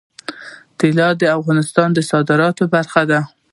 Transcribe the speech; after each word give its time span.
طلا 0.79 1.09
د 1.21 1.23
افغانستان 1.39 1.87
د 1.93 1.99
صادراتو 2.11 2.63
برخه 2.73 3.01
ده. 3.11 3.19